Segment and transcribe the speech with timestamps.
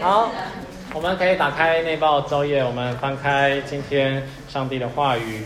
[0.00, 0.30] 好，
[0.94, 5.44] 我们可以打开内报周页，我们翻开今天上帝的话语。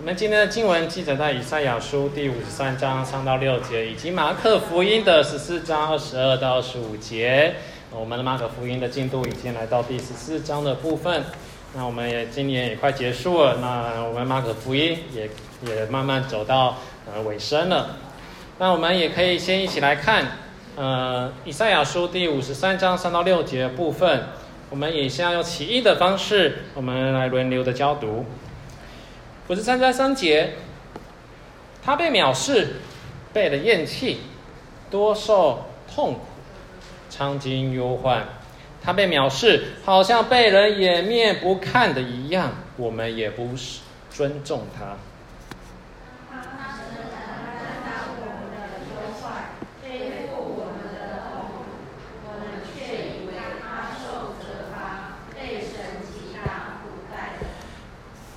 [0.00, 7.54] 我们今天的经文记载在以赛亚书第五十三章三到六节，以及马可福音的十四章二十二到二十五节。
[7.92, 11.22] 我们的马可福音的进度已经来到第十四章的部分，
[11.72, 15.30] 那我们也今年也快结束了，那我们马可福音也
[15.72, 17.90] 也慢慢走到呃尾声了。
[18.58, 20.26] 那我们也可以先一起来看，
[20.76, 24.24] 呃，以赛亚书第五十三章三到六节的部分，
[24.70, 28.26] 我们也先要用起印的方式，我们来轮流的交读。
[29.46, 30.54] 五十三章三节，
[31.80, 32.80] 他被藐视，
[33.32, 34.18] 被人厌弃，
[34.90, 36.20] 多受痛苦。
[37.08, 38.24] 尝经忧患，
[38.82, 42.50] 他被藐视，好像被人掩面不看的一样。
[42.76, 43.78] 我们也不是
[44.10, 44.96] 尊重他。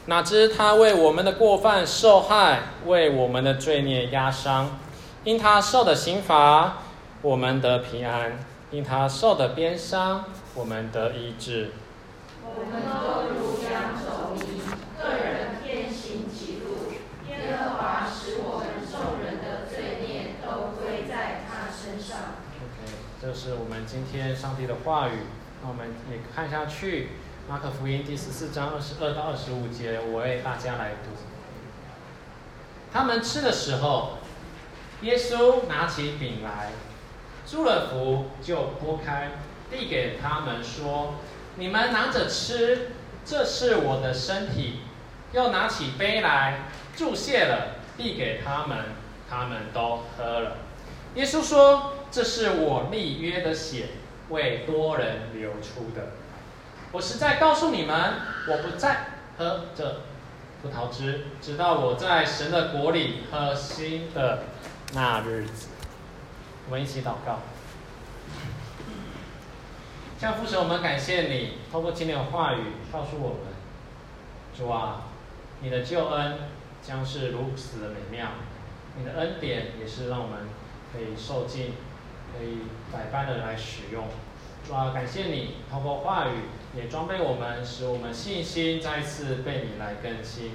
[0.08, 4.80] 哪知他为我们的过犯受害，为我们的罪孽压伤。
[5.26, 6.78] 因他受的刑罚，
[7.22, 8.40] 我们得平安。
[8.72, 10.24] 因他受的鞭伤，
[10.56, 11.72] 我们得医治。
[12.42, 14.62] 我们都如羊走迷，
[14.98, 16.94] 个人偏行己路。
[17.30, 22.18] 耶和华使我们众人的罪孽都归在他身上。
[22.56, 25.28] OK，这是我们今天上帝的话语。
[25.62, 27.10] 那我们也看下去，
[27.50, 31.12] 马可福音第十四章二十二到二十五节，我为大家来读。
[32.92, 34.18] 他们吃的时候，
[35.00, 36.72] 耶稣拿起饼来。
[37.50, 39.32] 祝了福，就拨开，
[39.72, 41.14] 递给他们说
[41.56, 42.92] ：“你们拿着吃，
[43.24, 44.82] 这是我的身体。”
[45.32, 46.64] 又拿起杯来，
[46.98, 48.78] 祝谢了，递给他们，
[49.30, 50.58] 他们都喝了。
[51.16, 53.86] 耶稣说：“这是我立约的血，
[54.28, 56.08] 为多人流出的。
[56.92, 58.14] 我实在告诉你们，
[58.48, 59.08] 我不再
[59.38, 60.02] 喝这
[60.62, 64.44] 葡萄汁，直到我在神的国里喝新的
[64.94, 65.68] 那日子。”
[66.70, 67.40] 我们一起祷告，
[70.20, 73.54] 向父神，我们感谢你，透过今天的话语告诉我们，
[74.58, 75.04] 主啊，
[75.62, 76.40] 你的救恩
[76.82, 78.28] 将是如此的美妙，
[78.98, 80.40] 你的恩典也是让我们
[80.92, 81.74] 可以受尽，
[82.38, 84.06] 可以百般的来使用。
[84.68, 90.52] 主啊，感谢你透过话语也装备我们，使我们信心再次被你来更新。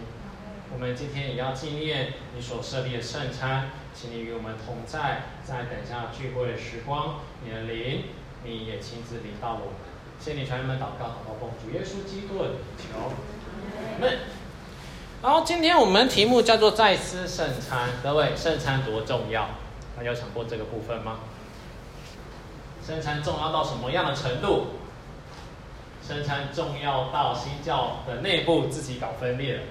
[0.73, 8.05] 我们今天也要纪念你所设立的圣餐，请你与我们同在，在等下聚会的时光，你的灵，
[8.45, 9.75] 你也亲自领到我们。
[10.19, 13.13] 谢你，全人们祷告，祷告奉主耶稣基督的求，
[13.77, 14.19] 阿门。
[15.23, 19.49] 然后今天我们题目叫做再思圣餐，各位，圣餐多重要？
[19.97, 21.19] 大家有想过这个部分吗？
[22.85, 24.69] 圣餐重要到什么样的程度？
[26.07, 29.63] 生产重要到新教的内部自己搞分裂了。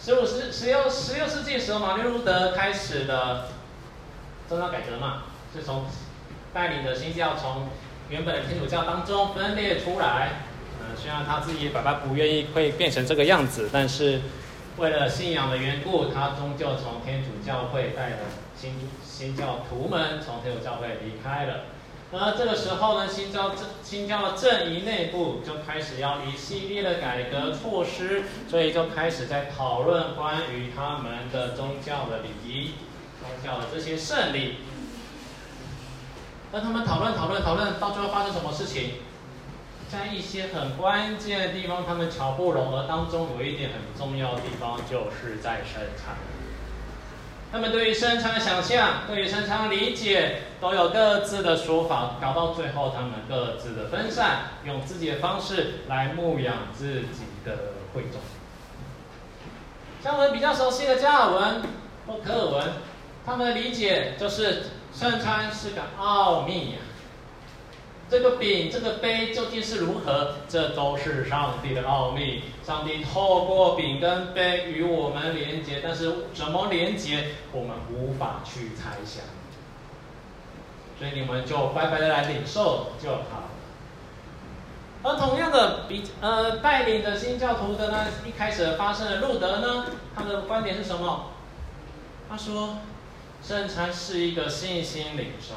[0.00, 3.48] 十五世、十六、十六世纪的时候，马丁路德开始的
[4.48, 5.84] 宗教改革嘛，是从
[6.54, 7.68] 带领的新教从
[8.08, 10.30] 原本的天主教当中分裂出来。
[10.80, 14.20] 嗯、虽然他自己爸爸不愿意会变成这个样子，但是
[14.76, 18.16] 为了信仰的缘故，他终究从天主教会带了
[18.56, 18.74] 新
[19.04, 21.54] 新教徒们从天主教会离开了。
[22.12, 23.52] 而这个时候呢，新教
[23.82, 32.74] 新教的阵营内部就开始要一系列的改革措施，所以就开始在讨论关于他们的宗教的礼仪、
[33.20, 34.58] 宗教的这些圣礼。
[36.52, 39.00] 那他们讨论、讨论、讨论，到最后发生什么事情？
[39.88, 46.16] 在一些很关键的地方，他们巧不拢，而当中有一点很重要的地方，就是在生产。
[47.56, 57.56] 他们对于圣餐的想象，对于圣餐的理解，都有各自的说法，搞到最后，他们各自的分散，用自己的方式来牧养自己的
[57.94, 58.20] 会众。
[60.04, 61.62] 像我们比较熟悉的加尔文
[62.06, 62.72] 或科尔文，
[63.24, 66.78] 他们的理解就是圣餐是个奥秘呀。
[68.08, 70.36] 这个饼、这个杯究竟是如何？
[70.48, 72.44] 这都是上帝的奥秘。
[72.64, 79.24] 上帝透过饼跟杯与我们连接，但是怎么连接，我们无法去猜想。
[80.98, 83.50] 所以你们就乖乖的来领受就好。
[85.02, 91.32] 而同样的，比呃带领的新教徒的呢，一开始发生的路德呢，他的观点是什么？
[92.28, 92.78] 他说，
[93.42, 95.54] 圣餐是一个信心领受，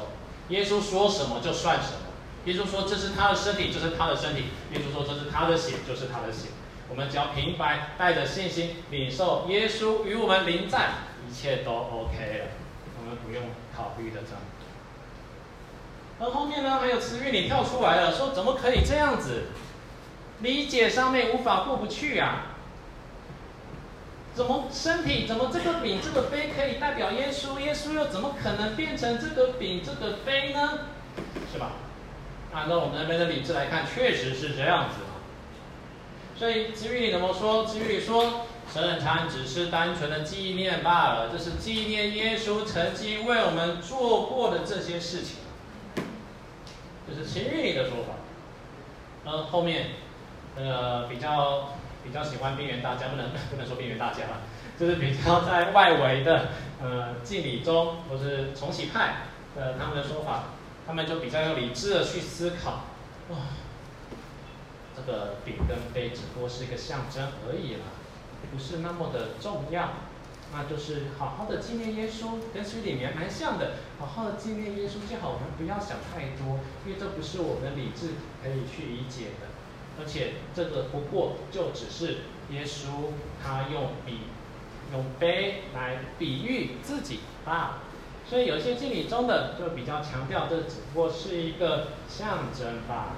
[0.48, 2.09] 耶稣说什么就算什么。
[2.50, 6.48] 耶稣说：“这是他的身体，这是他的身体。”耶稣说：“这是他的血，就是他的血。”
[6.90, 10.90] 我们只要平白带着信心领受耶稣与我们临在，
[11.28, 12.46] 一切都 OK 了。
[12.98, 13.44] 我们不用
[13.76, 14.40] 考虑的这样。
[16.18, 19.44] 而后面呢，还有词语你跳出来了，说怎么可以这样子？
[20.40, 22.56] 理解上面无法过不去啊！
[24.34, 25.26] 怎么身体？
[25.26, 27.60] 怎么这个饼、这个杯可以代表耶稣？
[27.60, 30.86] 耶稣又怎么可能变成这个饼、这个杯呢？
[31.52, 31.72] 是吧？
[32.52, 34.96] 按照我们那边的理智来看，确实是这样子。
[36.36, 37.66] 所以基于你怎么说？
[37.66, 45.36] 词语里说，圣餐只是单纯的纪念罢了，这是纪念耶稣曾经为我们做过的这些事情。
[47.06, 48.14] 这是词语的说法。
[49.24, 49.88] 呃，后面，
[50.56, 54.40] 呃，比较比较喜欢边缘大家，不能不能说边缘大家了，
[54.80, 56.48] 就是比较在外围的，
[56.82, 60.44] 呃，敬礼中或是重启派的他们的说法，
[60.86, 62.84] 他们就比较有理智的去思考，
[63.30, 63.36] 哇，
[64.96, 67.80] 这个饼跟杯只不过是一个象征而已了，
[68.52, 69.90] 不是那么的重要。
[70.52, 73.74] 那就是好好的纪念耶稣，跟书里面蛮像的。
[74.00, 79.46] 好好的纪念耶稣就好，我们不要想太多，因为这不是我们的理智可以去理解的。
[80.00, 84.22] 而且这个不过就只是耶稣他用笔
[84.92, 87.78] 用杯来比喻自己啊，
[88.30, 93.16] 所以有些敬礼中的就比较强调，这只不过是一个象征吧。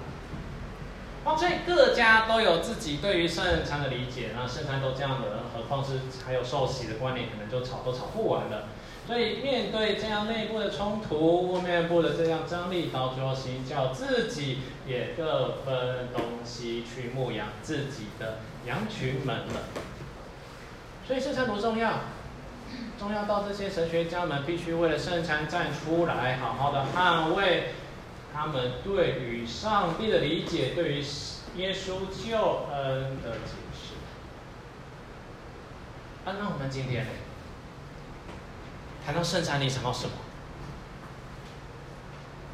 [1.25, 8.69] 哦，所以各家都有自己对于圣餐的理解，那圣餐都这样的，何况是还有受洗的观念，可能就吵都吵不完了。
[9.07, 19.69] 所以面对这样内部的冲突，外部的这样张力，到最后行教自己也各分东西去牧养自己的羊群们了。
[21.07, 22.01] 所以圣餐多重要，
[22.99, 27.75] 重要到这些神学家们必须为了圣餐站出来，好好的捍卫。
[28.35, 31.05] 他们对于上帝的理解，对于
[31.57, 33.95] 耶稣救恩的解释。
[36.25, 37.07] 啊，那我们今天
[39.05, 40.13] 谈到圣餐，你想到什么？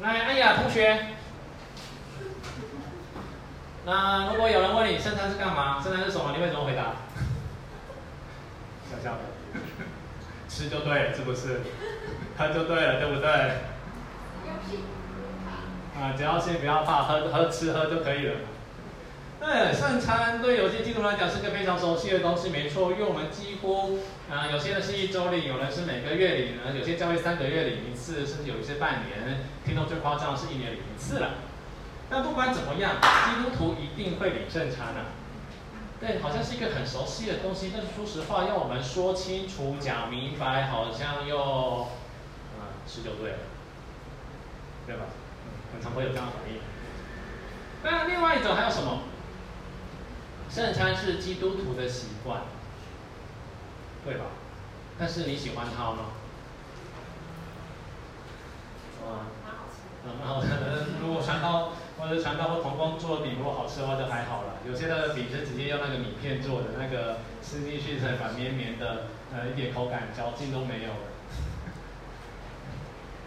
[0.01, 1.07] 来，安雅同学。
[3.85, 5.81] 那如果有人问你圣餐是干嘛？
[5.81, 6.33] 圣餐是什么？
[6.35, 6.95] 你会怎么回答？
[8.91, 9.19] 笑笑的，
[10.49, 11.61] 吃就对，是不是？
[12.37, 13.29] 喝就对了，对不对？
[15.99, 18.35] 啊，只要先不要怕，喝喝吃喝就可以了。
[19.41, 23.99] 对，圣餐对有些基督徒来讲是个非常熟悉的东西，没错，因为我们几乎
[24.29, 31.31] 啊，有些人是一周领，有人是每个月领，有些教会三个月领一次，甚至有一些半年，听到最夸张是一年领一次了。
[32.09, 35.18] 但不管怎么样，基督徒一定会领圣餐啊。
[35.99, 41.81] 对，好像是一个很熟悉的东西，但是说实话，要我们说清楚、讲明白，好像又
[42.57, 43.37] 啊，吃就对了，
[44.87, 45.03] 对吧？
[45.73, 46.59] 很常会有这样的反应。
[47.83, 49.01] 那另外一种还有什么？
[50.49, 52.41] 圣餐是基督徒的习惯，
[54.05, 54.25] 对吧？
[54.97, 55.97] 但是你喜欢它吗？
[59.05, 59.27] 啊，
[60.17, 60.47] 蛮好吃。
[61.01, 64.53] 如果传道或者传道或同工做的饼如果好吃的话就还好了。
[64.67, 71.05] 有些的饼是直接用那个米片做的，那个吃进去才软绵绵的，呃，一点口感嚼劲都没有了。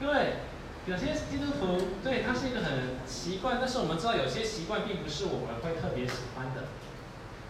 [0.01, 0.37] 对。
[0.85, 6.65] 有些基督徒对他是一个很习惯，但是我们知道有些习惯并不是我们会特别喜欢的。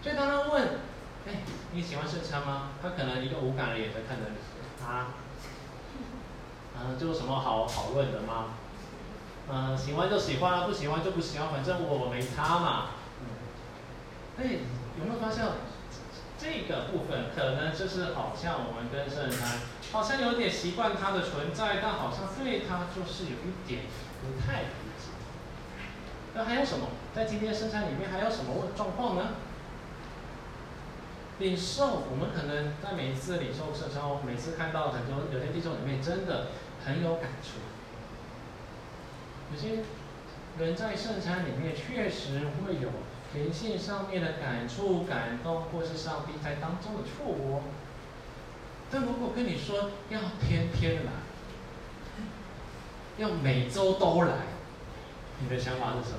[0.03, 0.63] 所以当他问
[1.27, 1.41] ：“哎，
[1.73, 5.15] 你喜欢圣餐吗？”他可能一个无感的眼神看着你，啊，
[6.77, 8.53] 嗯，这有什么好讨论的吗？
[9.50, 12.91] 嗯，喜欢就喜欢，不喜欢就不喜欢，反正我没差嘛。
[14.39, 14.44] 哎，
[14.99, 15.44] 有没有发现
[16.39, 19.61] 这个部分可能就是好像我们跟圣餐。
[19.93, 23.82] 好像有点习惯它的存在，但好像对它就是有一点
[24.22, 25.13] 不太理解。
[26.32, 26.87] 那还有什么？
[27.15, 29.34] 在今天的圣餐里面还有什么状况呢？
[31.41, 36.46] 领受，我们可能在每一次领受圣餐，每次看到很多有些弟兄里面真的
[36.87, 37.58] 很有感触。
[39.53, 39.82] 有些
[40.59, 42.89] 人在圣餐里面确实会有
[43.35, 47.63] 灵性上面的感触、感动，或是上帝在当中的触摸。
[48.91, 51.13] 但如果跟你说要天天来，
[53.19, 54.35] 要每周都来，
[55.41, 56.19] 你的想法是什么？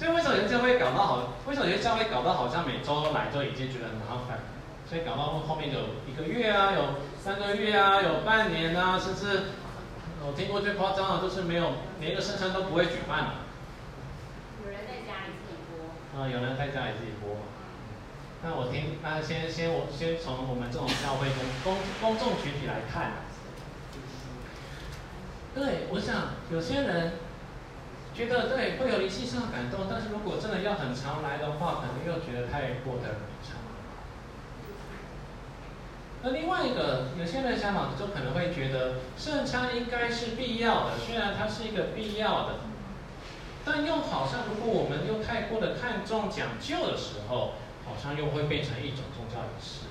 [0.00, 1.34] 所以为什么有些教会搞到好？
[1.46, 4.40] 为什么有些教会搞到好像每周来就已经觉得很麻烦？
[4.88, 5.78] 所以搞到后面有
[6.10, 9.44] 一个月啊，有三个月啊，有半年啊，甚至
[10.26, 13.30] 我听过最夸张的，就是没有连一个圣餐都不会举办的。
[14.62, 16.20] 有人在家里自己播。
[16.20, 17.38] 啊，有人在家里自己播。
[18.42, 23.24] 那我听，那先先我先从我们这种教会公公公众群体来看。
[25.54, 27.12] 对，我想有些人
[28.14, 33.56] 觉得对会有灵性上的感动，但是如果真的要很常来的话，可能又觉得太过的长。
[36.22, 42.54] 那另外一个，有些人想法就可能会觉得圣餐应该是必要的，虽然它是一个必要的，
[43.64, 47.54] 但又好像如果我们又太过的看重讲究的时候，
[47.86, 49.86] 好像又会变成一种宗教仪式。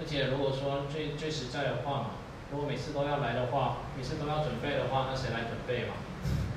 [0.00, 2.06] 而且如果说最最实在的话嘛。
[2.52, 5.94] 如果每次都要来的话，每次都要准备的话，那谁来准备嘛？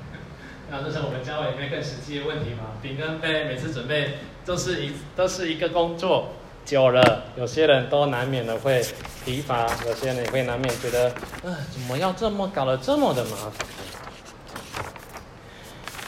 [0.70, 2.76] 那这是我们教会里面更实际的问题嘛？
[2.80, 6.34] 饼跟杯每次准备都是一都是一个工作，
[6.68, 8.84] 久了有些人都难免的会
[9.24, 11.10] 疲乏，有些人也会难免觉得，
[11.42, 13.66] 嗯、怎么要这么搞得这么的麻烦？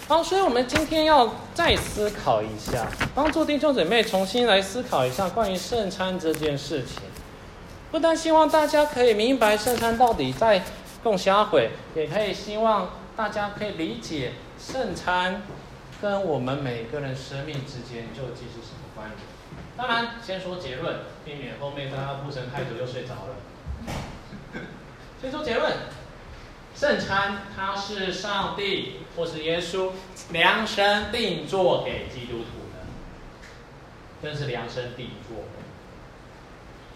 [0.07, 6.97] 好，所以我们今天要再思考一下，帮助弟兄姊妹重新来思考一下关于圣餐这件事情。
[7.91, 10.63] 不但希望大家可以明白圣餐到底在
[11.03, 15.41] 供虾毁，也可以希望大家可以理解圣餐
[16.03, 19.30] 跟我们每个人生命之间究竟是什么关联。
[19.81, 23.37] 当然，先说结论，避免后面大家铺成太久就睡着了。
[25.23, 25.73] 先说结论，
[26.75, 29.93] 圣餐它是上帝或是耶稣
[30.33, 32.85] 量身定做给基督徒的，
[34.23, 35.45] 真是量身定做。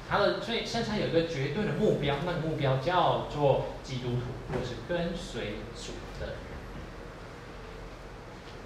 [0.06, 6.36] 他的所以圣餐有一个绝对的目标，那个目标叫做基督徒，或是跟随主的人。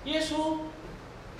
[0.07, 0.59] 耶稣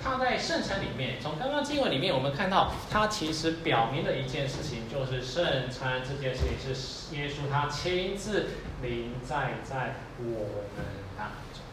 [0.01, 8.47] 他在圣餐里面，从刚刚经文里面，我们看到他其实表明了一件事情，就是圣餐这件事情是耶稣他亲自
[8.81, 10.85] 临在在我们
[11.17, 11.63] 当中。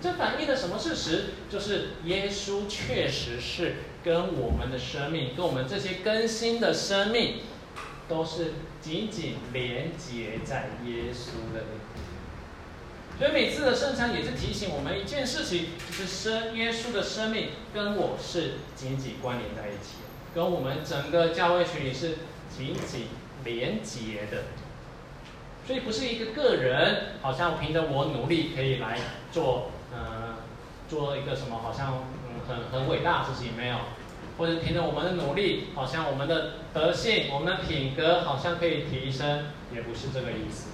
[0.00, 1.30] 这反映了什么事实？
[1.50, 7.38] 就是耶稣确实是跟我们的生命，跟我们这些更新的生命，
[8.08, 11.64] 都是紧紧连接在耶稣的。
[13.18, 19.98] 所以每次的圣餐也是提醒我们一件事情，就是生耶稣的生命跟我是紧紧关联在一起，
[20.34, 22.18] 跟我们整个教会群体是
[22.50, 23.06] 紧紧
[23.44, 24.44] 连结的。
[25.66, 28.98] 所以不是一个个人，好像凭着我努力可以来
[29.32, 29.70] 做。
[29.92, 30.34] 呃，
[30.88, 33.76] 做一个什么好像嗯很很伟大的事情没有，
[34.36, 40.73] 或者凭着我们的努力，好像我们的德性、我们的品格好像可以提升，也不是这个意思。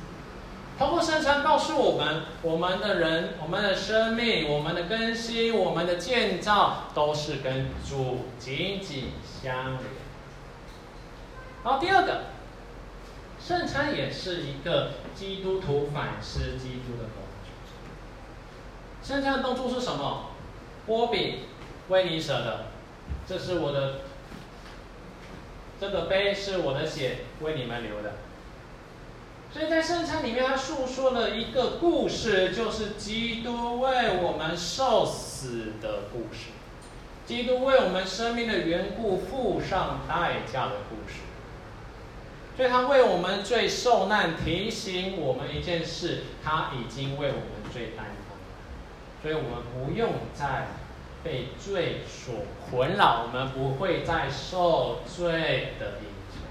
[0.80, 9.80] 通过圣餐告诉我们，我们的人、我们的生命、我们的更新、我们的建造，都是跟主紧紧相连。
[11.62, 12.22] 好，第二个，
[13.38, 17.24] 圣餐也是一个基督徒反思基督的工
[19.02, 20.30] 圣餐的动作是什么？
[20.86, 21.40] 波比，
[21.90, 22.64] 为你舍的，
[23.28, 23.96] 这是我的，
[25.78, 28.14] 这个杯是我的血，为你们流的。
[29.52, 36.50] 所以在圣餐里面，他诉说了一个故事，就是基督为我们受死的故事，
[37.26, 41.20] 基督为我们生命的缘故付上代价的故事。
[42.56, 48.06] 所以他为我们罪受难，提醒我们一件事：他已经为我们罪担。
[49.22, 50.68] 所以我们不用再
[51.22, 52.34] 被罪所
[52.70, 56.42] 困扰，我们不会再受罪的影响。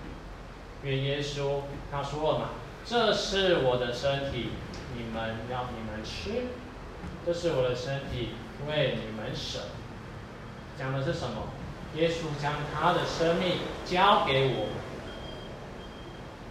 [0.84, 2.50] 因为耶稣他说了嘛
[2.86, 4.50] ：“这是我的身体，
[4.96, 6.48] 你们要你们吃；
[7.26, 8.30] 这是我的身体，
[8.68, 9.60] 为你们舍。”
[10.78, 11.50] 讲的是什么？
[11.96, 14.68] 耶稣将他的生命交给我。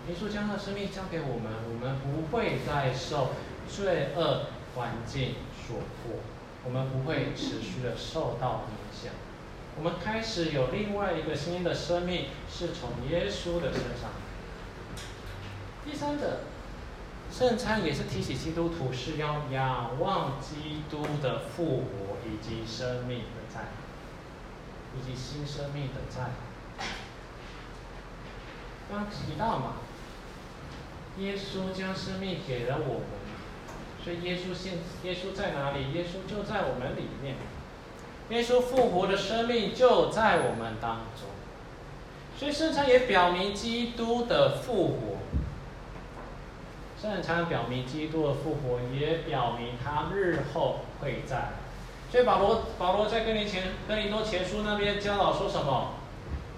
[0.08, 3.30] 耶稣将他的生命交给我们，我们不会再受
[3.68, 5.34] 罪恶环境
[5.66, 6.20] 所迫，
[6.64, 9.12] 我们不会持续的受到影响。
[9.76, 14.10] 我们开始有另外一个新的生命，是从耶稣的身上。
[15.90, 16.40] 第三个，
[17.32, 23.60] 圣餐也是提醒基督徒是要仰望基督的复活以及生命的在，
[24.94, 26.32] 以及新生命的在。
[28.90, 29.76] 刚提到嘛，
[31.18, 33.08] 耶稣将生命给了我们。
[34.04, 35.92] 所以耶稣现耶稣在哪里？
[35.92, 37.36] 耶稣就在我们里面。
[38.28, 41.28] 耶稣复活的生命就在我们当中。
[42.38, 45.18] 所以圣餐也表明基督的复活。
[47.00, 51.50] 圣餐表明基督的复活，也表明他日后会在。
[52.10, 55.94] 所以保罗保罗在哥林前哥林多前书那边教导说什么？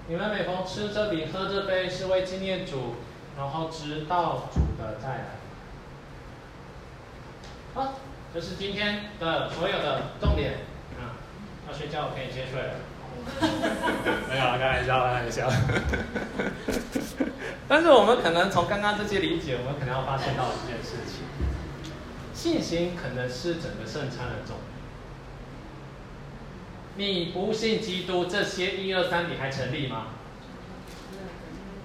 [0.09, 2.95] 你们每逢吃这饼、喝这杯，是为纪念主，
[3.37, 5.25] 然后直到主的再来。
[7.75, 7.95] 好，
[8.35, 10.55] 这是今天的所有的重点。
[10.99, 11.15] 啊，
[11.69, 12.75] 要睡觉可以先睡了。
[14.29, 15.49] 没有，开玩笑，开玩笑。
[17.71, 21.23] 但是我们可能从刚刚这些理解，我们可能要发现到一件事情：
[22.35, 24.67] 信心可能是整个圣餐的重点。
[26.97, 30.07] 你不信基督，这些一二三，你还成立吗？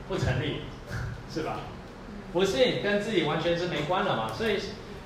[0.08, 0.62] 不成立，
[1.32, 1.60] 是吧？
[2.34, 4.34] 不信跟自己完全是没关了嘛。
[4.34, 4.58] 所以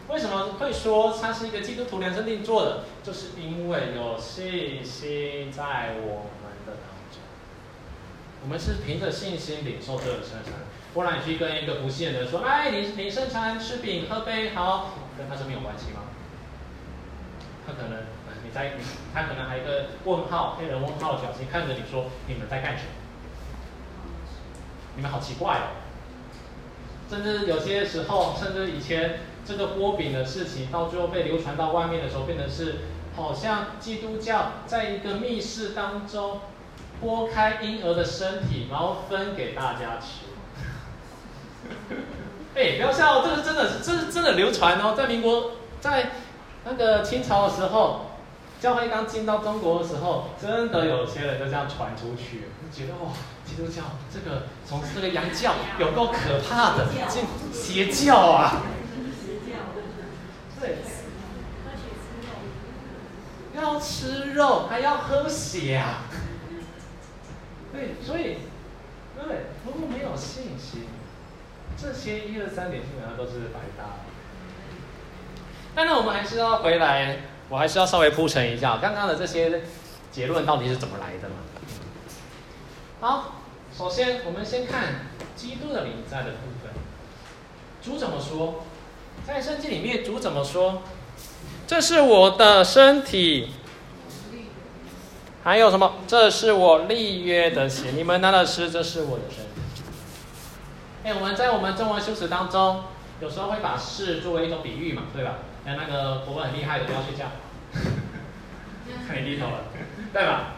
[0.08, 2.86] 为什么会说它是一个基督徒量身定做的？
[3.04, 6.78] 就是因为有信心在我们的。
[8.44, 10.54] 我们是凭着信心领受这个圣餐。
[10.94, 16.02] 不然你去跟一个不信的人说：“哎，你你圣餐吃饼喝杯，好，跟他是没有关系吗？”
[17.66, 18.04] 他可能。
[18.42, 18.72] 你在，
[19.14, 22.90] 他可能还有一个问号，黑人问号的表情看着你说：“你们在干什么？
[24.96, 25.76] 你们好奇怪哦！”
[27.12, 32.78] 甚至有些时候，甚至以前这个剥饼的事情，到最后被流传到外面的时候，变成是
[33.16, 36.40] 好像基督教在一个密室当中
[37.04, 40.28] 剥开婴儿的身体，然后分给大家吃。
[42.56, 46.12] 哎，不要笑，这个真的是，这是真的流传哦，在民国，在
[46.66, 48.06] 那个清朝的时候。
[48.60, 53.14] 教会刚进到中国的时候，真的有些人就这样传出去，就觉得哇，
[53.46, 58.64] 基督教这个从这个洋教有够可怕的，进邪教啊！
[60.60, 60.80] 对，
[63.56, 66.04] 要吃肉还要喝血啊！
[67.72, 68.38] 对，所以
[69.16, 70.88] 对，如果没有信心，
[71.78, 74.00] 这些一二三点基本上都是白搭。
[75.76, 77.18] 当然，我们还是要回来。
[77.50, 79.64] 我还是要稍微铺陈一下刚刚的这些
[80.12, 81.36] 结论到底是怎么来的嘛？
[83.02, 83.42] 好，
[83.76, 86.72] 首先我们先看基督的临在的部分。
[87.82, 88.64] 主怎么说？
[89.26, 90.84] 在圣经里面，主怎么说？
[91.66, 93.50] 这是我的身体。
[95.44, 95.94] 还有什么？
[96.06, 97.92] 这是我立约的血。
[97.92, 99.84] 你们拿的是，这是我的身体。
[101.04, 102.84] 哎，我们在我们中文修辞当中，
[103.22, 105.36] 有时候会把是作为一种比喻嘛，对吧？
[105.66, 107.26] 哎，那个国文很厉害的，不要睡觉。
[109.08, 109.66] 看你低头了，
[110.12, 110.56] 对吧？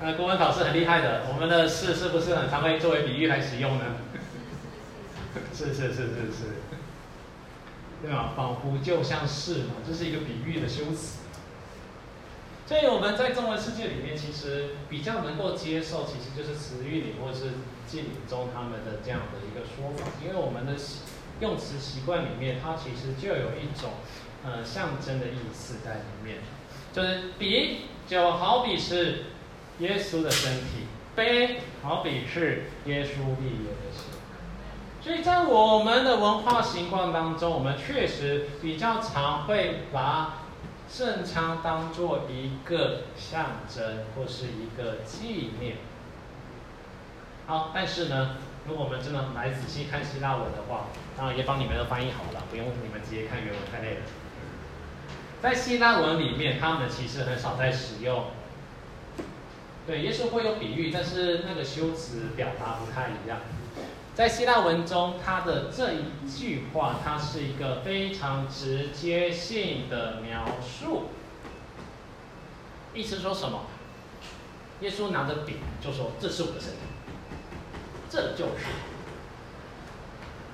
[0.00, 3.84] 呃，国文考试很厉害的，我们的事是不是很常会作为比喻来使用呢？
[5.54, 6.56] 是是是是是，
[8.02, 8.32] 对吧？
[8.36, 11.17] 仿佛就像是嘛，这是一个比喻的修辞。
[12.68, 17.52] 所以我们在中文世界里面，其实比较能够接受，其实就是词语里或者是
[17.86, 20.74] 敬礼中他们的这样的一个说法，因为我们的
[21.40, 23.92] 用词习惯里面，它其实就有一种
[24.44, 26.40] 呃象征的意思在里面，
[26.92, 29.24] 就是比就好比是
[29.78, 34.10] 耶稣的身体，杯好比是耶稣立约的血。
[35.00, 40.47] 所以在我们的文化习惯当中，我们确实比较常会把
[40.90, 45.76] 圣餐当做一个象征或是一个纪念。
[47.46, 54.00] 好，但是呢，如果我们真的来仔细看希腊文的话，当然也帮你们都翻译好了，不用你们直接看原文太累了。
[55.42, 58.24] 在希腊文里面，他们其实很少在使用。
[59.86, 63.38] 对，耶稣会有比喻，但是那个修辞表达不太一样。
[64.18, 71.04] 在希腊文中，他的这一句话，它是一个非常直接性的描述。
[72.92, 73.66] 意思说什么？
[74.80, 76.78] 耶稣拿着饼就说：“这是我的身体。”
[78.10, 78.64] 这就是，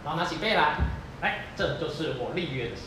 [0.04, 0.76] 然后拿起杯来，
[1.22, 2.82] 哎，这就是我立约的事。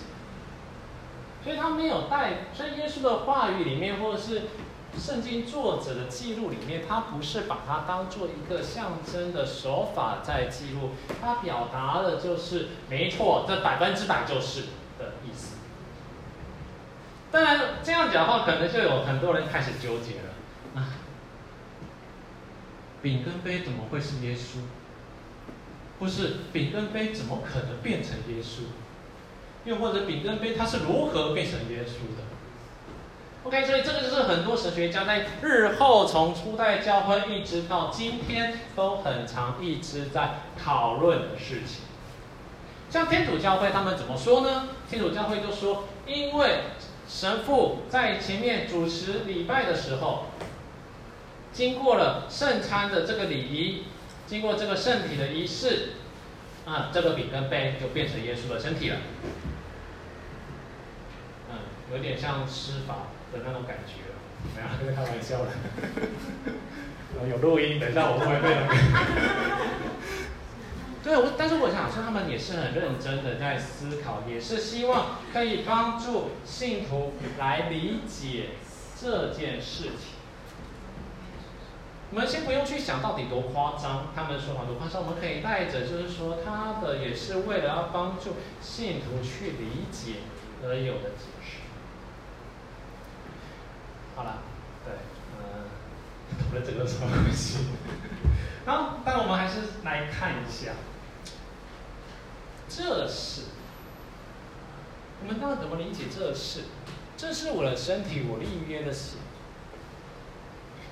[1.43, 4.43] 所以他没有带，所以耶稣的话语里面，或者是
[4.99, 14.61] 圣经作者的记录里面，他不是把它当做一个象征的手法在记录，他表达的就是没错，这百分之百就是
[14.97, 15.55] 的意思。
[17.31, 20.81] 当然这样讲的话，可能就有很多人开始纠结了。
[20.81, 20.89] 啊
[23.01, 24.57] 饼跟杯怎么会是耶稣？
[25.99, 28.63] 不是饼跟杯怎么可能变成耶稣？
[29.65, 32.23] 又或者饼跟杯它是如何变成耶稣的
[33.47, 41.81] ？OK，所以这个就是很多神学家在日后从初代教会一直到今天都很常一直在讨论的事情。
[42.89, 44.69] 像天主教会他们怎么说呢？
[44.89, 46.59] 天主教会就说，因为
[47.07, 50.25] 神父在前面主持礼拜的时候。
[51.53, 53.85] 经过了圣餐的这个礼仪，
[54.27, 55.93] 经过这个圣体的仪式，
[56.67, 58.97] 啊，这个饼跟杯就变成耶稣的身体了。
[61.49, 61.57] 嗯，
[61.91, 63.93] 有点像施法的那种感觉，
[64.55, 65.51] 没有，这是开玩笑的。
[67.27, 68.75] 有录音，等一下我会被那个。
[71.03, 78.49] 对，我但是我想说，他们也是很认真的在思考，也是希望可以帮助信徒来理解
[78.99, 80.13] 这件事情。
[82.11, 90.19] 我们先不用去想到底多夸张，他们说法多夸张，我们可以带着就是说，他的也是为了要帮助信徒去理解
[90.63, 91.11] 而有的。
[94.17, 94.41] 好了，
[94.83, 94.95] 对，
[95.37, 95.69] 嗯，
[96.41, 97.59] 讨论这个什么东西？
[98.65, 100.71] 好，但我们还是来看一下，
[102.67, 103.43] 这是
[105.21, 106.61] 我们到底怎么理解这是？
[107.15, 109.17] 这是我的身体，我立约的血。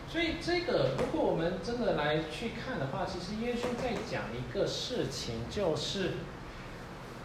[0.08, 6.12] 所以这个，如果我们真的来去看的话，其实耶稣在讲一个事情，就是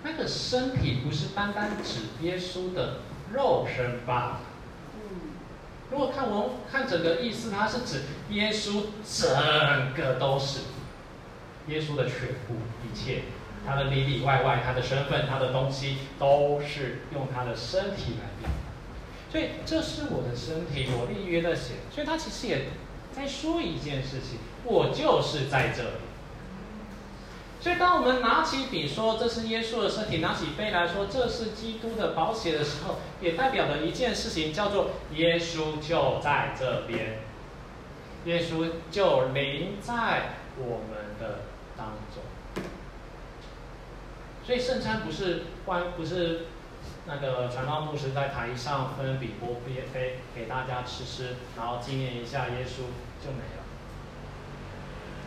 [0.02, 3.00] 那个身体不是单单指耶稣的
[3.34, 4.40] 肉身罢了。
[5.90, 10.60] 如果看我看整个意思，它是指耶稣整个都是
[11.66, 13.22] 耶稣的全部，一切
[13.66, 19.30] 他的里里外外，他的身份，他的东西，都是用他的身体来表达。
[19.30, 21.74] 所以这是我的身体，我立约的血。
[21.92, 22.66] 所以他其实也
[23.12, 26.09] 在说一件事情，我就是在这里。
[27.60, 37.18] 所以当我们拿起笔说这是耶稣的身体，拿起杯来说这是基督的宝血的时候，也代表了一件事情，叫做耶稣就在这边，
[38.24, 41.40] 耶稣就临在我们的
[41.76, 42.64] 当中。
[44.44, 46.46] 所以圣餐不是关，不是。
[47.06, 52.82] 那个传道牧师在台上分饼钵杯给大家吃吃，然后纪念一下耶稣
[53.24, 53.64] 就没了。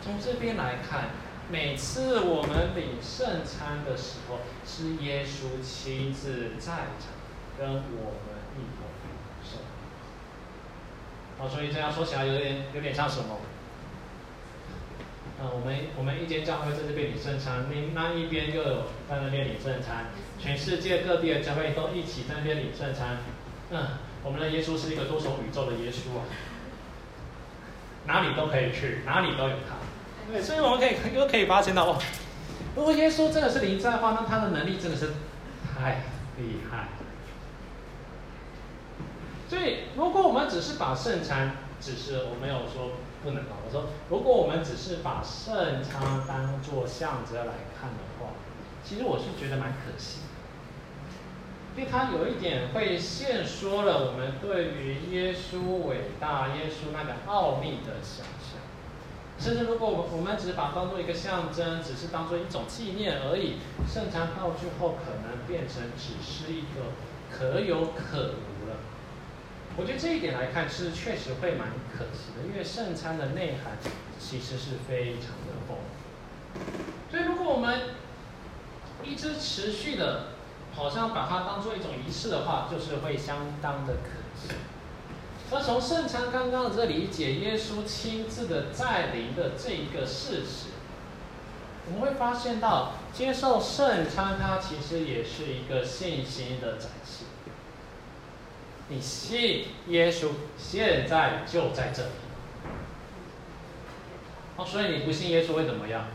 [0.00, 1.10] 从这边来看，
[1.50, 7.12] 每次我们领圣餐的时候，是耶稣亲自在场，
[7.58, 8.86] 跟我们一同
[9.42, 9.58] 受。
[11.38, 13.40] 好，所以这样说起来有点有点像什么？
[15.40, 20.06] 嗯，我们我们一间教会在这边领圣餐，另那一边又有在那边领圣餐，
[20.38, 23.18] 全世界各地的教会都一起在那边领圣餐。
[23.70, 26.24] 嗯，我们的耶稣是一个多重宇宙的耶稣啊，
[28.06, 29.76] 哪里都可以去，哪里都有他。
[30.30, 31.98] 对，所以我们可以 又可以发现到，哇，
[32.76, 35.14] 如果耶稣真的是临在的话，那他的能力真的是
[35.76, 36.02] 太
[36.38, 36.88] 厉害。
[39.48, 42.92] 所以，如果我们只是把圣餐，只是我没有说。
[43.24, 43.56] 不能吧？
[43.64, 48.34] 我说，如果我们只是把圣餐当作象征来看的话，
[48.84, 50.18] 其实我是觉得蛮可惜
[51.74, 58.26] 的，因为他有一点会限缩了我们对于耶稣伟大、耶稣那个奥秘的想。
[59.38, 66.94] 甚至如果我们我们只把它当做一个象征，只是当做一种纪念而已，圣餐到最后可能变成只是一个
[67.30, 68.76] 可有可无了。
[69.76, 73.76] 我觉得这一点来看是确实会蛮可惜的，因为圣餐的内涵
[74.18, 77.10] 其实是非常的丰富。
[77.10, 77.80] 所以如果我们
[79.02, 80.26] 一直持续的，
[80.74, 84.54] 好像把它当做一种仪式的话，就是会相当的可惜。
[85.50, 90.70] 而从圣餐刚刚的这理解，耶稣亲自的在临的这一个事实，
[91.86, 97.26] 我们会发现到接受圣餐，它其实也是一个信心的展现。
[98.88, 102.10] 你信耶稣，现在就在这里。
[104.56, 106.06] 哦，所以你不信耶稣会怎么样？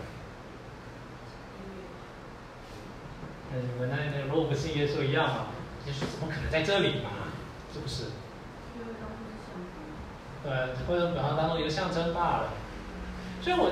[3.51, 5.47] 那你们那那如果不信耶稣一样嘛？
[5.87, 7.09] 耶稣怎么可能在这里嘛？
[7.73, 8.05] 是不是？
[10.43, 10.52] 对，
[10.88, 12.54] 或者把它当做一个象征罢了。
[13.41, 13.71] 所以我，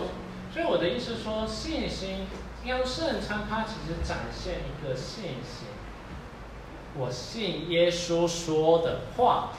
[0.53, 2.27] 所以我的意思说，信心
[2.65, 5.67] 要圣餐，它其实展现一个信心。
[6.99, 9.51] 我信耶稣说的话，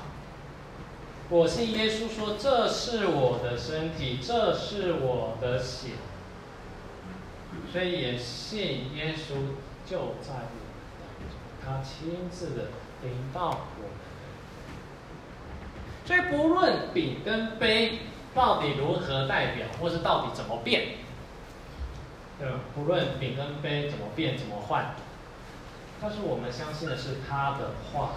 [1.31, 5.91] 我信耶稣说，这是我的身体，这是我的血，
[7.73, 9.55] 所以也信耶稣
[9.89, 10.67] 就在我们
[10.99, 12.71] 当中，他亲自的
[13.03, 13.98] 领导我。
[16.09, 17.99] 所以不论饼跟杯
[18.35, 20.95] 到底如何代表，或是到底怎么变，
[22.39, 22.61] 对吧？
[22.75, 24.95] 不论饼跟杯怎么变，怎么换。
[26.01, 28.13] 但是我们相信的是他的话，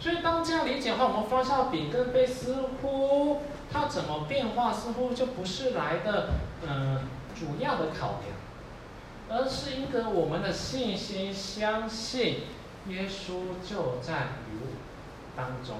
[0.00, 6.30] 所以当这样理解的话，我们发现饼跟杯似乎它怎么变化，似乎就不是来的
[6.66, 7.00] 嗯
[7.38, 12.44] 主要的考量，而是一个我们的信心相信
[12.88, 14.93] 耶稣就在于我
[15.36, 15.78] 当中。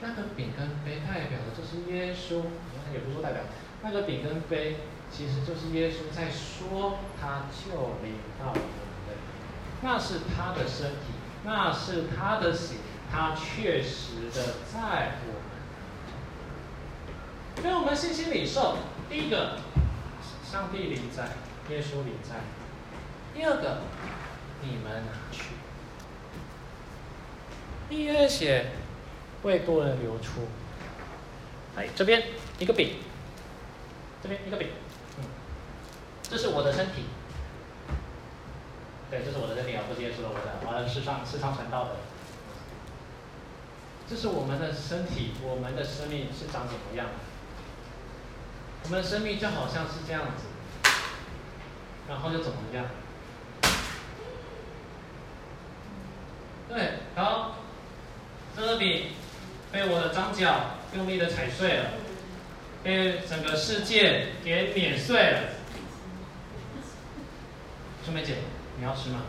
[0.00, 2.44] 那个饼跟杯代表的就是耶稣，
[2.92, 3.42] 也不是说代表
[3.82, 4.78] 那个饼跟杯。
[5.12, 8.62] 其实就是耶稣在说，他就临到我们
[9.08, 9.14] 的，
[9.82, 11.10] 那是他的身体，
[11.42, 12.76] 那是他的血，
[13.10, 15.50] 他确实的在我们。
[17.60, 18.76] 所以我们信心领受，
[19.08, 19.58] 第一个，
[20.44, 21.24] 上帝临在，
[21.70, 22.36] 耶稣临在；
[23.34, 23.78] 第二个，
[24.62, 25.02] 你们
[27.90, 28.66] 第二血
[29.42, 30.46] 为多人流出。
[31.76, 32.22] 哎，这边
[32.60, 32.98] 一个饼，
[34.22, 34.68] 这边一个饼，
[35.18, 35.24] 嗯，
[36.22, 37.06] 这是我的身体。
[39.10, 41.96] 对，这是我的身体啊，不接触了，我的，我的世上世上传道的。
[44.08, 47.08] 这是我们的身体，我们的生命是长怎么样？
[48.84, 50.88] 我们的生命就好像是这样子，
[52.08, 52.86] 然后就怎么样？
[56.68, 57.54] 对，然后，
[58.56, 59.12] 这支笔
[59.72, 61.84] 被我的张脚用力的踩碎了，
[62.82, 65.40] 被整个世界给碾碎了。
[68.04, 68.36] 春梅姐。
[68.78, 69.20] 你要吃吗？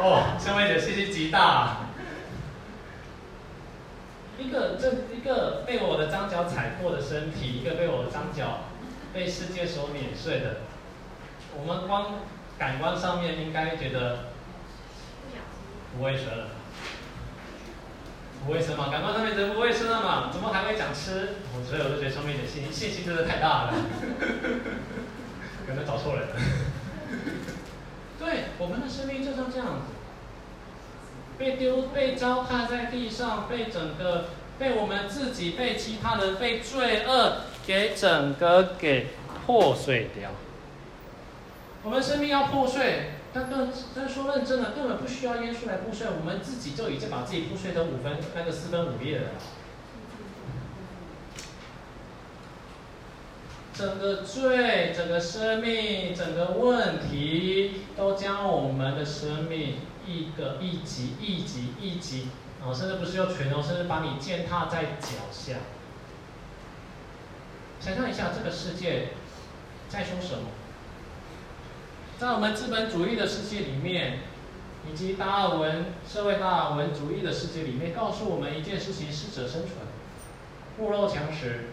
[0.00, 1.76] 哦， 春梅姐信心极大。
[4.36, 8.64] 一个这一个被我的张脚踩破的身体，一个被我的张脚
[9.14, 10.62] 被世界所碾碎的，
[11.56, 12.14] 我们光
[12.58, 14.30] 感官上面应该觉得
[15.96, 16.48] 不卫生了，
[18.44, 18.88] 不卫生嘛？
[18.90, 20.30] 感官上面觉得不卫生了嘛？
[20.32, 21.36] 怎么还会讲吃？
[21.54, 23.74] 我所以我就觉得上面的信心信心真的太大了。
[25.66, 26.36] 可能找错人了。
[28.18, 29.94] 对，我们的生命就像这样子，
[31.38, 34.26] 被丢、被糟蹋在地上，被整个、
[34.58, 39.08] 被我们自己、被其他人、被罪恶给整个给
[39.46, 40.30] 破碎掉。
[41.82, 49.28] 我们生命要破碎，但更但说认真的，根本不需要耶稣来破碎，我们自己就已经把自己破碎的五分那个四分五裂了。
[53.72, 62.26] 整个罪，整个生命，整个问题，都将我们的生命一个一级一级一级，
[62.60, 65.58] 啊，甚至不是用拳头，甚至把你践踏在脚下。
[67.78, 69.10] 想象一下，这个世界
[69.88, 70.48] 在说什么？
[72.18, 74.18] 在我们资本主义的世界里面，
[74.92, 79.74] 以及达尔文社会达尔文主义的世界里面，告诉我们一件事情：适者生存，
[80.78, 81.66] 弱肉强食。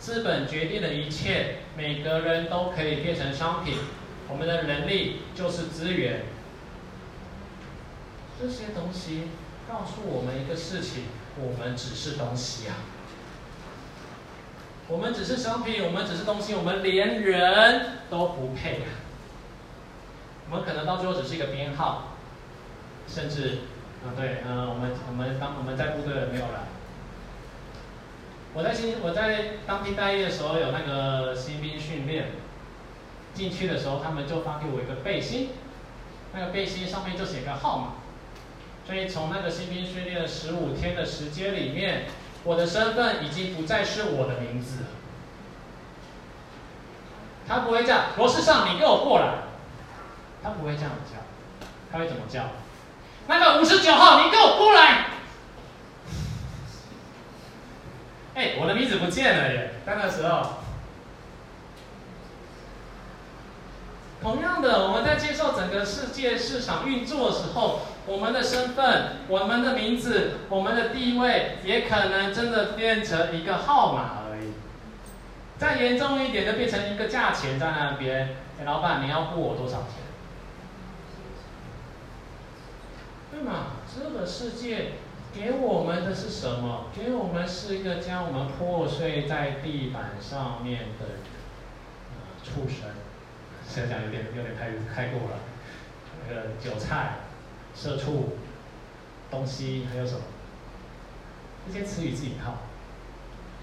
[0.00, 3.78] 资本决定的一切，每个人都可以变成商品。
[4.28, 6.24] 我们的能力就是资源。
[8.40, 9.28] 这些东西
[9.68, 11.04] 告诉我们一个事情：
[11.38, 12.74] 我们只是东西啊。
[14.88, 18.80] 我们只是商品，我们只是东西，我们连人都不配。
[20.50, 22.12] 我们可能到最后只是一个编号，
[23.08, 23.58] 甚至，
[24.04, 26.68] 啊对，嗯，我们我们当我们在部队没有了。
[28.54, 32.30] 我在新我在当兵待业的时候有那个新兵训练，
[33.34, 35.50] 进去的时候他们就发给我一个背心，
[36.32, 37.94] 那个背心上面就写个号码，
[38.86, 42.06] 所以从那个新兵训练十五天的时间里面，
[42.44, 44.86] 我的身份已经不再是我的名字了。
[47.48, 49.45] 他不会这样，罗世上，你给我过来。
[50.42, 51.18] 他不会这样叫，
[51.90, 52.44] 他会怎么叫？
[53.28, 55.06] 那个五十九号，你给我过来。
[58.36, 59.74] 哎，我的名字不见了耶！
[59.84, 60.58] 在那时候，
[64.22, 74.52] 同样的，我们在接受整个世界市场运作的时候，我们的身份、我们的名字、我们的地位，也可能真的变成一个号码而已。
[75.58, 78.36] 再严重一点，就变成一个价钱在那边。
[78.60, 80.05] 哎，老板，你要付我多少钱？
[83.36, 83.72] 对嘛？
[83.94, 84.92] 这个世界。
[85.34, 86.86] 给我们的是什么？
[86.96, 91.20] 给我们是一个将我们破碎在地板上面的
[92.42, 92.88] 畜生，
[93.68, 95.36] 这样讲有点有点太太过了。
[96.26, 97.16] 那个韭菜、
[97.74, 98.38] 社畜、
[99.30, 100.20] 东西还有什么？
[101.66, 102.54] 这些词语自己套。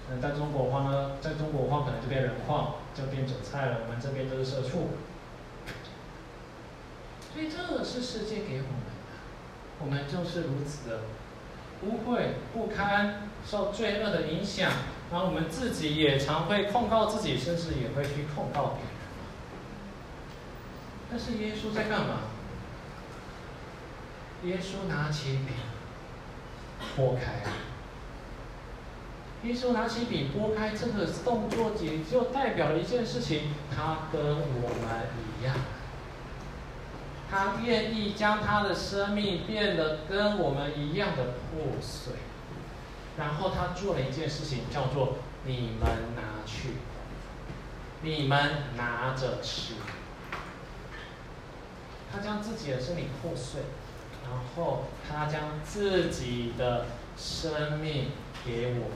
[0.08, 3.78] 那，在中国话呢，在中国话可能就变人矿，就变韭菜了。
[3.84, 4.90] 我们这边就是社畜。
[7.32, 8.83] 所以这个是世界给我们，
[9.84, 11.00] 我们就是如此的。
[11.82, 14.70] 污秽不堪，受罪恶的影响，
[15.10, 18.94] 然后我们自己也常会控告自己，甚至也会去控告别人。
[21.10, 22.20] 但是耶稣在干嘛？
[24.44, 25.52] 耶稣拿起笔，
[26.96, 27.42] 拨开。
[29.46, 35.54] 耶稣拿起笔拨开这个动作，也就代表了一件事情：他跟我们一样。
[37.34, 42.12] 他愿意将他的生命变得跟我们一样的破碎，
[43.18, 46.74] 然后他做了一件事情，叫做“你们拿去，
[48.02, 48.38] 你们
[48.76, 49.74] 拿着吃”。
[52.12, 53.62] 他将自己的生命破碎，
[54.22, 58.12] 然后他将自己的生命
[58.46, 58.90] 给我们。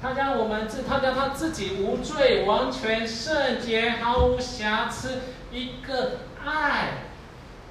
[0.00, 5.18] 他将我们自，他将他自己无罪、完全圣洁、毫无瑕疵，
[5.52, 7.04] 一个爱，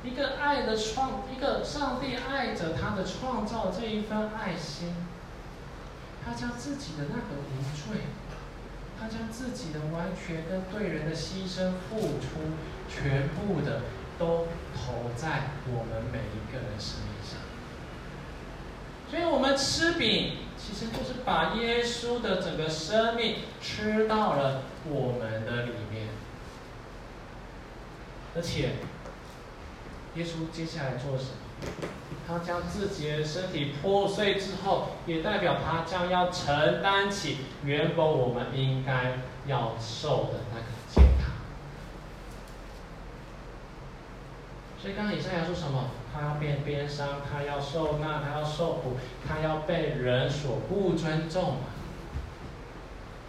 [0.04, 4.94] 一个爱的创，一个上帝爱着他的创造这一份爱心。
[6.26, 8.02] 他将自己的那个无罪，
[9.00, 12.58] 他将自己的完全跟对人的牺牲付出，
[12.90, 13.84] 全部的
[14.20, 17.40] 都投在我们每一个人身上。
[19.10, 26.08] 所以，我们吃饼，其实就是把耶稣的整个生命吃到了我们的里面。
[28.38, 28.70] 而且，
[30.16, 31.90] 耶稣接下来做什么？
[32.28, 41.32] 他将自己的身体破碎之后，也代表他将要承担起原本我们应该要受的那个践踏。
[44.80, 45.90] 所以刚刚以上要说什么？
[46.14, 48.98] 他要变鞭伤，他要受难，他要受苦，
[49.28, 51.58] 他要被人所不尊重。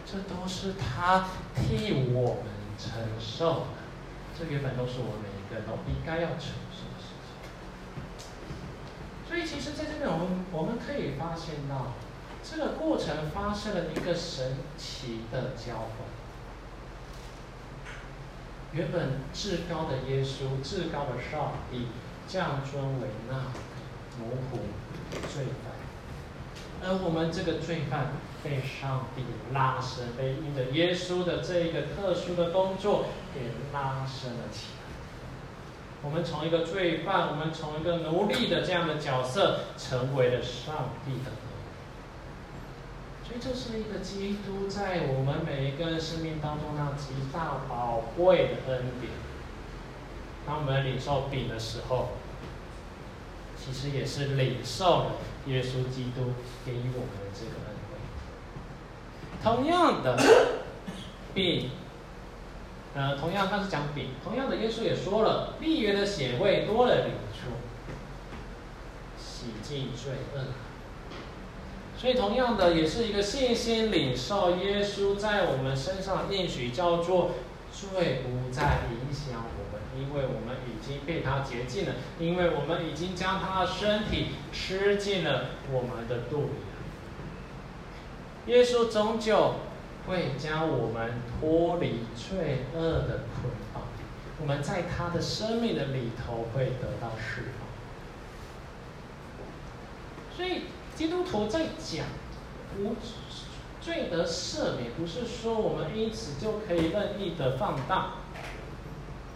[0.04, 2.44] 这都是他替我们
[2.78, 3.66] 承受的，
[4.38, 7.34] 这原本都是我们每一个人都应该要承受的事情。
[9.26, 11.94] 所以，其实在这边，我们我们可以发现到，
[12.42, 16.06] 这个过程发生了一个神奇的交换。
[18.72, 21.88] 原本至高的耶稣，至高的上帝，
[22.28, 23.52] 降尊为那
[24.20, 24.60] 奴仆
[25.26, 25.72] 罪犯，
[26.82, 29.22] 而我们这个罪犯被上帝
[29.52, 33.40] 拉伸，被因着耶稣的这一个特殊的工作给
[33.72, 34.78] 拉伸了起来。
[36.02, 41.32] 我们从一个罪犯，我们从一个奴隶的这样的角色，成为了上帝的。
[43.24, 49.12] 所以这是一个基督在我们每一个人生命当中那极大宝贵的恩典。
[50.46, 52.10] 当我们领受饼的时候，
[53.58, 55.10] 其实也是领受了
[55.46, 56.32] 耶稣基督
[56.64, 57.67] 给予我们的这个。
[59.42, 60.16] 同样的
[61.34, 61.70] 饼，
[62.94, 67.50] 呃，同样他是讲饼，同样的耶稣也说了，立约的血为多了流出，
[69.16, 70.40] 洗净罪恶。
[71.96, 77.32] 所以，同样的，也是一个信心领受耶稣在我们身上应许，叫做
[77.72, 86.50] 罪不再影响我们，因为我们已经被他洁净了，因为我们已经将他的身体吃进了我们的肚里。
[88.48, 89.54] 耶稣终究
[90.08, 93.84] 会将我们脱离罪恶的捆绑，
[94.40, 97.68] 我们在他的生命的里头会得到释放。
[100.36, 100.62] 所以。
[100.98, 102.06] 基督徒在讲
[102.76, 102.96] 无
[103.80, 108.14] 罪得赦免，不是说我们因此就可以任意的放荡。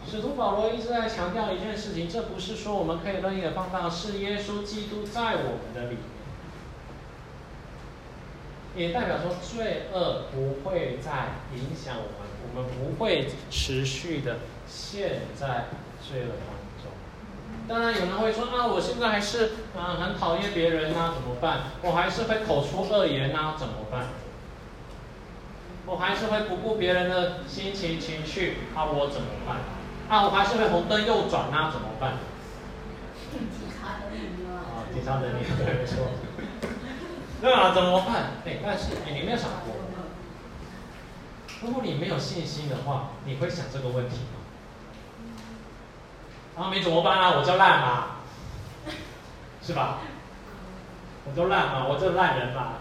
[0.04, 6.00] 使徒保罗一直在强调一件事情，这不是说我们可以任意的放荡，是耶稣基督在我们的里面，
[8.76, 15.66] 也代表说罪恶不会再影响我们，我们不会持续的陷在
[16.00, 16.90] 罪恶当中。
[17.68, 21.64] 当然，有人会说啊，我现在还是嗯很讨厌别人啊，怎么办？
[21.82, 24.06] 我还是会口出恶言啊，怎么办？
[25.84, 29.58] 我还是会不顾别人的心情情绪啊，我怎么办？
[30.08, 32.14] 啊，我还是会红灯右转啊，怎么办？
[33.32, 36.08] 警察等你啊，警察等你，对，没错。
[37.42, 38.30] 对啊，怎么办？
[38.46, 39.74] 哎，但是哎，你没有想过，
[41.60, 44.18] 如果你没有信心的话，你会想这个问题
[46.56, 46.64] 吗？
[46.64, 47.34] 啊，没怎么办啊？
[47.36, 48.06] 我叫烂嘛，
[49.60, 49.98] 是吧？
[51.24, 52.74] 我叫烂嘛，我这烂人嘛。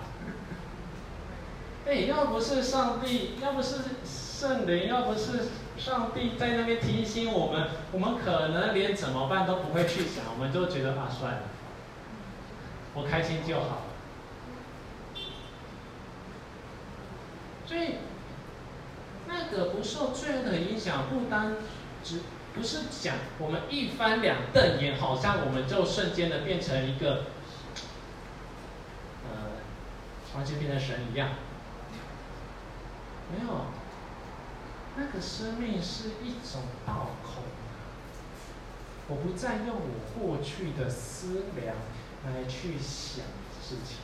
[1.87, 11.39] 哎，要不是上帝，要不是圣灵，要不是上帝在那边提醒我们，我们可能连怎么办都不会去想，我们就觉得啊，算了，
[12.93, 13.89] 我开心就好。
[17.71, 17.95] 所以，
[19.27, 21.55] 那个不受罪的影响，不单
[22.03, 22.19] 只。
[22.53, 27.27] 不是讲我们一翻两瞪眼，好像我们就瞬间的变成一个，
[29.23, 29.55] 呃，
[30.35, 31.29] 完全变成神一样。
[33.31, 33.67] 没有，
[34.97, 37.43] 那个生命是一种倒空。
[39.07, 41.77] 我不再用我过去的思量
[42.25, 43.23] 来去想
[43.63, 43.99] 事情，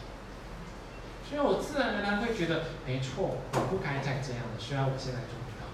[1.27, 4.55] 所以我自然而然会觉得，没错，我不该再这样了。
[4.57, 5.67] 虽然我现在做不到。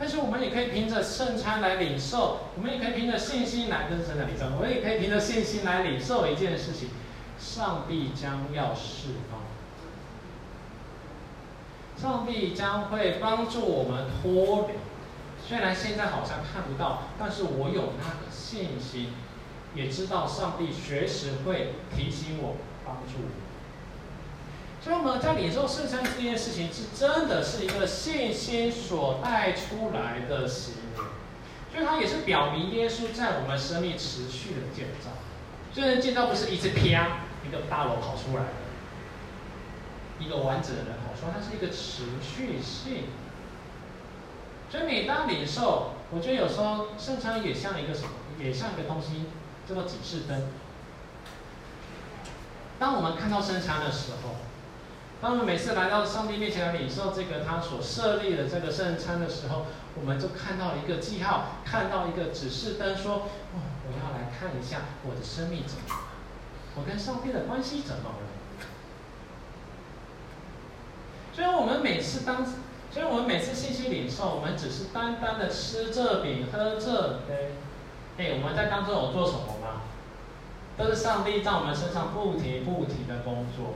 [0.00, 6.88] 但是我们也可以凭着圣餐来领受，我们也可以凭着信心来跟神的领受，我们也可以凭着信心来领受一件事情：
[7.38, 9.40] 上帝将要释放，
[11.96, 14.74] 上帝将会帮助我们脱离。
[15.46, 19.12] 虽然现在好像看不到，但是我有那个信心，
[19.74, 23.28] 也知道上帝随时会提醒我，帮助我。
[24.82, 31.04] 所以我们在领受圣餐这件事情，是真的是一个信心所带出来的行为。
[31.72, 35.10] 所以它也是表明耶稣在我们生命持续的建造。
[35.72, 36.80] 虽然建造不是一次啪
[37.46, 38.50] 一个大楼跑出来的，
[40.18, 43.04] 一个完整的人跑出来，它是一个持续性。
[44.70, 48.08] 所以每当领受，我觉得有时候圣餐也像一个什么，
[48.38, 49.26] 也像一个东西，
[49.68, 50.48] 叫做警示灯。
[52.78, 54.36] 当我们看到圣餐的时候，
[55.20, 59.66] 当我们每次来到上帝面前来领受这个他所设立的这个圣餐的时候，
[60.00, 65.94] 我们就看到一个记号，看到一个指示灯，说：“哦，我要来看一下我的生命怎么了，
[66.76, 68.16] 我跟上帝的关系怎么了。”
[71.36, 72.44] 所以，我们每次当，
[72.90, 77.52] 所以我们每次信息领受，我们只是单单的吃这饼、喝这杯。
[78.16, 79.82] 哎，我们在当中有做什么吗？
[80.78, 83.74] 都是上帝在我们身上不停不停的工作。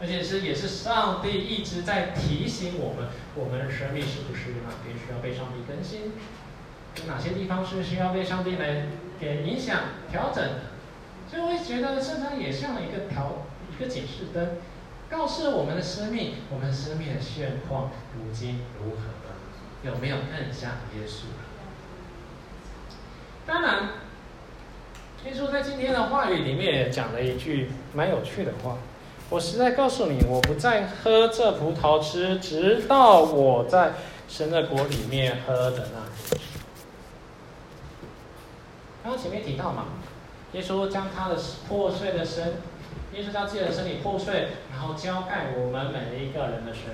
[0.00, 6.12] 而且是也是上帝一直在提醒我们，我们的生命是不是哪边需要被上帝更新？
[6.96, 8.86] 有哪些地方是需要被上帝来
[9.18, 9.80] 给影响
[10.10, 10.60] 调整的？
[11.28, 14.58] 所以我觉得圣餐也像一个调一个警示灯，
[15.08, 19.16] 告诉我们的生命，我们生命的现况如今如何？
[19.82, 21.26] 有没有更像耶稣？
[23.46, 23.90] 当然，
[25.24, 28.78] 耶稣在今天的话语里面也讲了一句蛮有趣的话。
[29.28, 33.94] 我实在告诉你，我不再喝这葡萄汁，直到我在
[34.28, 36.38] 神的国里面喝的那。
[39.02, 39.86] 刚刚前面提到嘛，
[40.52, 41.36] 耶稣将他的
[41.68, 42.54] 破碎的身，
[43.14, 46.84] 耶稣将自己的身体破碎，然后浇盖我们每一个人的身，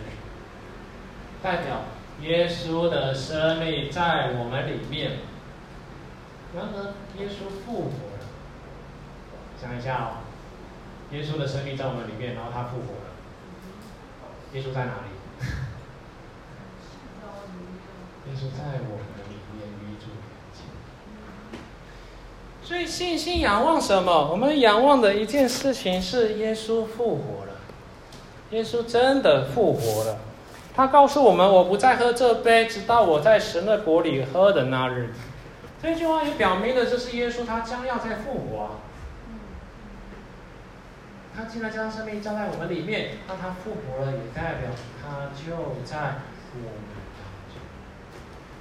[1.42, 1.82] 代表
[2.22, 5.18] 耶稣的生命在我们里面。
[6.54, 8.24] 然而，耶稣复活了。
[9.60, 10.21] 想一下哦。
[11.12, 13.12] 耶稣的生命在我们里面，然后他复活了。
[14.54, 15.12] 耶稣在哪里？
[18.26, 19.62] 耶稣在我们里面。
[22.64, 24.30] 所以信心仰望什么？
[24.30, 27.52] 我们仰望的一件事情是耶稣复活了。
[28.50, 30.18] 耶稣真的复活了。
[30.74, 35.12] 他告诉我们：“我不再喝这杯，直到我在神的国里喝的那日。”
[35.82, 38.70] 这句话也表明了，这是耶稣他将要再复活啊。
[41.34, 44.70] 他既然将生命交在我们里面，那他复活了，也代表
[45.00, 45.96] 他就在
[46.54, 47.56] 我们当中。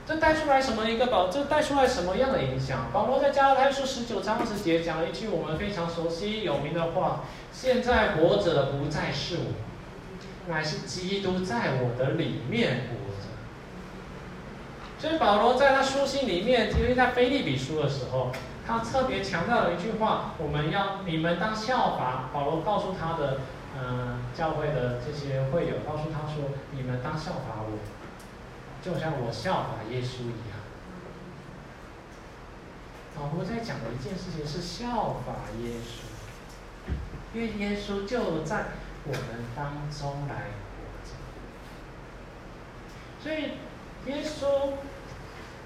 [0.08, 1.30] 这带出来什么一个保？
[1.30, 2.88] 这带出来什么样的影响？
[2.94, 9.52] 保罗在加拉太书十九章二十节讲了一句我们非常熟悉有名的话：“现在活着的不再是我，
[10.48, 13.28] 乃是基督在我的里面活着。”
[14.98, 18.32] 所以保罗在他书信里面，特别在腓立比书的时候。
[18.66, 22.30] 他特别强调了一句话：我们要你们当效法。
[22.32, 23.40] 保罗告诉他的，
[23.76, 27.80] 嗯、教会的这些会友，告诉他说：你们当效法我，
[28.82, 30.62] 就像我效法耶稣一样。
[33.16, 36.04] 保罗在讲的一件事情是效法耶稣，
[37.34, 38.66] 因为耶稣就在
[39.06, 41.12] 我们当中来活着。
[43.22, 43.58] 所以
[44.06, 44.78] 耶稣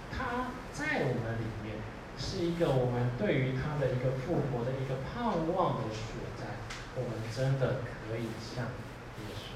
[0.09, 1.75] 他在我们里面。
[2.17, 6.45] 是一个我们对于他的一个复活的一个盼望的所在，
[6.95, 9.51] 我们真的可以像耶稣。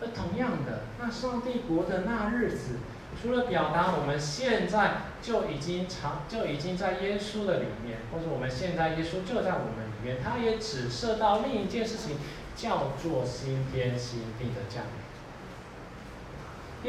[0.00, 2.78] 而同样的，那上帝国的那日子，
[3.20, 12.16] 除了表达我们现在就已经长就已经在耶稣的里面，或者我们现在耶稣就在我们里面，他也指涉到另一件事情，
[12.54, 14.92] 叫做新天新地的降临。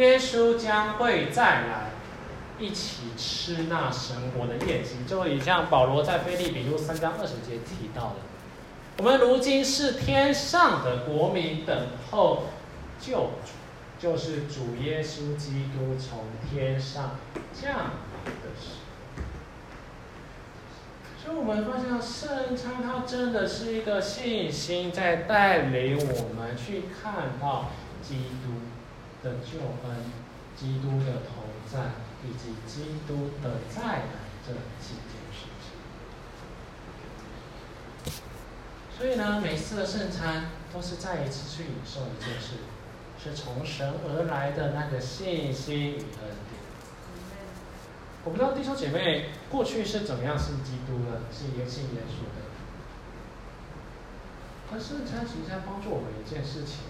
[0.04, 1.94] 耶稣将会再来。
[2.60, 8.16] 一起吃那神国的宴席，就以像保罗在腓立比书三章二十节提到的，
[8.98, 12.44] 我们如今是天上的国民，等候
[13.00, 13.52] 救主，
[13.98, 17.16] 就是主耶稣基督从天上
[17.54, 17.92] 降
[18.26, 18.80] 临的时候。
[21.24, 28.62] 所以，我们发现圣餐它真的是一个信心，在带领我们去看到基督
[29.24, 29.98] 的救恩，
[30.56, 31.92] 基督的同在。
[32.22, 34.02] 以及基督的再来
[34.46, 34.52] 这
[34.82, 35.48] 几件事
[38.04, 38.12] 情，
[38.98, 42.58] 所以呢，每次的圣餐都是再一次去领受一件事，
[43.24, 46.60] 是从神而来的那个信心与恩典。
[48.26, 52.42] 我不知道弟兄姐妹过去是怎么样信基督的，信耶信耶稣的，
[54.74, 56.84] 而圣餐其实在帮助我们一件事情，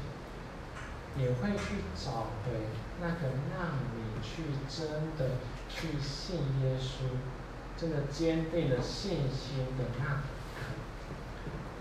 [1.17, 2.51] 也会去找回
[2.99, 3.98] 那个让你。
[4.21, 5.35] 去真的
[5.69, 10.07] 去信耶稣，真的坚定的信心的那一
[10.55, 10.71] 刻，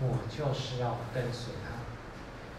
[0.01, 1.79] 我就是要跟随他，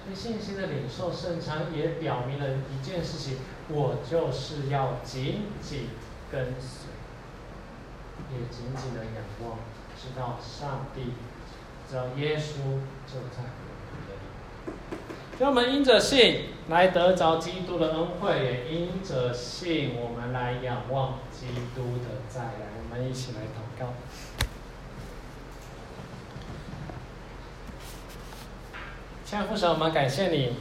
[0.04, 5.88] 所以信心的领受圣餐也表明了一件事情：我就是要紧紧
[6.30, 6.90] 跟随，
[8.32, 9.58] 也紧紧的仰望，
[9.96, 11.14] 直到上帝，
[11.88, 12.58] 直到耶稣
[13.06, 14.12] 就在我们这
[14.96, 14.99] 里。
[15.40, 22.68] 所以我们因着信来得着基督的恩惠，也因着信我们来仰望基督的再来。
[22.76, 23.94] 我们一起来祷告。
[29.24, 30.56] 亲爱父神，我们感谢你，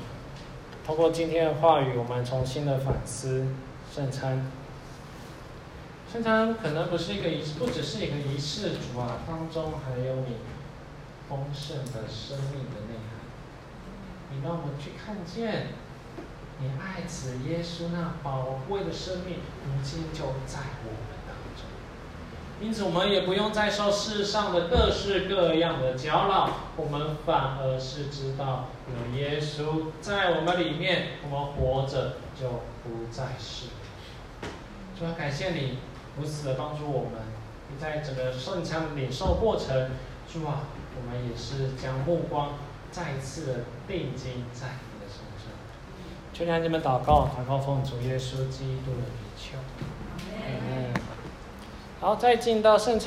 [0.86, 3.48] 通过今天的话语，我们重新的反思
[3.94, 4.50] 圣餐。
[6.10, 10.38] 圣餐可能不是一个仪式，不只是一个仪式，主啊，当中还有你
[11.28, 13.09] 丰盛的生命的内涵。
[14.32, 15.68] 你让我们去看见，
[16.60, 21.66] 你爱子耶稣那宝贵的生命，如今就在我们当中。
[22.62, 32.50] 因此，我们也不用再受世上的各式各样的搅扰，我们反而是知道有耶稣在我们里面，我们活着就
[32.84, 33.68] 不再是。
[34.98, 35.80] 主要感谢你
[36.18, 37.22] 如此的帮助我们，
[37.70, 39.92] 你在整个圣餐领受过程，
[40.32, 40.68] 主啊，
[40.98, 42.50] 我们也是将目光
[42.92, 43.54] 再一次的
[43.88, 45.52] 定睛在你的身上。
[46.34, 49.58] 求你让你们祷告，祷告奉主耶稣基督的名求。
[50.18, 50.94] 嗯。
[52.02, 52.98] 好，再进到圣餐。